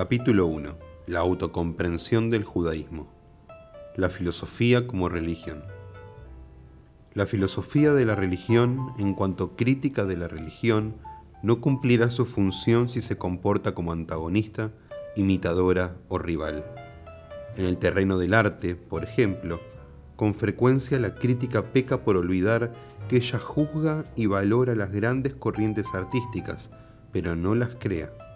[0.00, 0.78] Capítulo 1.
[1.08, 3.06] La autocomprensión del judaísmo.
[3.96, 5.62] La filosofía como religión.
[7.12, 10.94] La filosofía de la religión, en cuanto crítica de la religión,
[11.42, 14.72] no cumplirá su función si se comporta como antagonista,
[15.16, 16.64] imitadora o rival.
[17.58, 19.60] En el terreno del arte, por ejemplo,
[20.16, 22.72] con frecuencia la crítica peca por olvidar
[23.10, 26.70] que ella juzga y valora las grandes corrientes artísticas,
[27.12, 28.29] pero no las crea.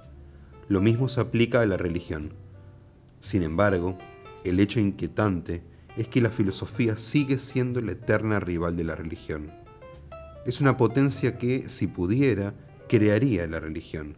[0.68, 2.32] Lo mismo se aplica a la religión.
[3.20, 3.98] Sin embargo,
[4.44, 5.62] el hecho inquietante
[5.96, 9.52] es que la filosofía sigue siendo la eterna rival de la religión.
[10.44, 12.54] Es una potencia que, si pudiera,
[12.88, 14.16] crearía la religión.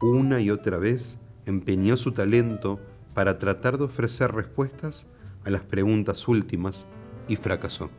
[0.00, 2.80] Una y otra vez empeñó su talento
[3.14, 5.06] para tratar de ofrecer respuestas
[5.44, 6.86] a las preguntas últimas
[7.28, 7.90] y fracasó.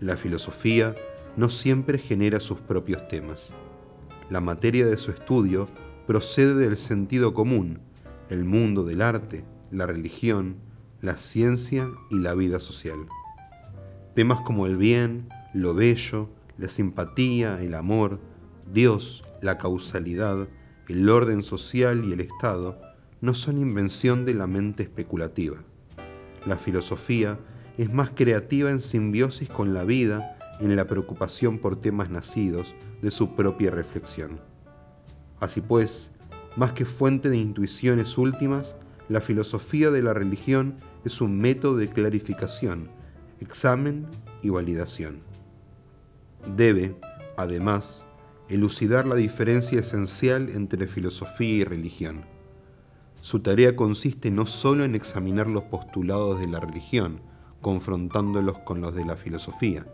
[0.00, 0.94] La filosofía
[1.36, 3.52] no siempre genera sus propios temas.
[4.30, 5.68] La materia de su estudio
[6.06, 7.80] procede del sentido común,
[8.28, 10.56] el mundo del arte, la religión,
[11.00, 13.06] la ciencia y la vida social.
[14.14, 18.20] Temas como el bien, lo bello, la simpatía, el amor,
[18.72, 20.48] Dios, la causalidad,
[20.88, 22.80] el orden social y el Estado
[23.20, 25.56] no son invención de la mente especulativa.
[26.46, 27.38] La filosofía
[27.78, 33.10] es más creativa en simbiosis con la vida, en la preocupación por temas nacidos de
[33.10, 34.51] su propia reflexión.
[35.42, 36.12] Así pues,
[36.54, 38.76] más que fuente de intuiciones últimas,
[39.08, 42.88] la filosofía de la religión es un método de clarificación,
[43.40, 44.06] examen
[44.40, 45.20] y validación.
[46.56, 46.94] Debe,
[47.36, 48.04] además,
[48.48, 52.24] elucidar la diferencia esencial entre filosofía y religión.
[53.20, 57.20] Su tarea consiste no solo en examinar los postulados de la religión,
[57.60, 59.88] confrontándolos con los de la filosofía,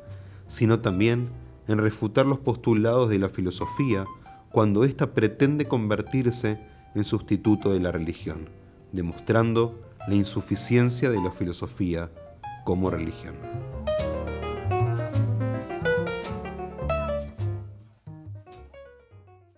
[0.46, 1.30] sino también
[1.68, 4.04] en refutar los postulados de la filosofía
[4.52, 6.60] cuando ésta pretende convertirse
[6.94, 8.48] en sustituto de la religión,
[8.92, 12.10] demostrando la insuficiencia de la filosofía
[12.64, 13.34] como religión.